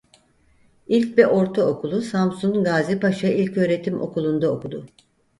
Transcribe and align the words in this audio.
İlk 0.87 1.17
ve 1.17 1.27
ortaokulu 1.27 2.01
Samsun 2.01 2.63
Gazipaşa 2.63 3.27
İlköğretim 3.27 4.01
Okulunda 4.01 4.49
okudu. 4.51 4.85